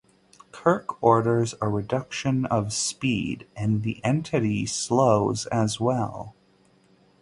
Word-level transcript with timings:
Kirk 0.51 0.97
orders 1.03 1.53
a 1.61 1.67
reduction 1.69 2.47
of 2.47 2.73
speed, 2.73 3.45
and 3.55 3.83
the 3.83 4.03
entity 4.03 4.65
slows 4.65 5.45
as 5.51 5.79
well. 5.79 6.33